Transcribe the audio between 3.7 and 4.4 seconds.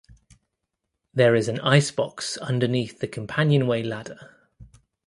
ladder.